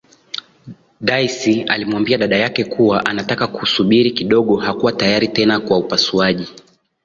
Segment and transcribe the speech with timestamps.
[1.01, 6.47] Daisy alimwambia dada yake kuwa anataka kusubiri kidogo hakuwa tayari tena kwa upasuaji